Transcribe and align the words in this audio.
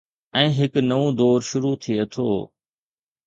۽ 0.39 0.45
هڪ 0.59 0.73
نئون 0.89 1.07
دور 1.19 1.39
شروع 1.49 1.73
ٿئي 1.83 2.01
ٿو. 2.17 2.27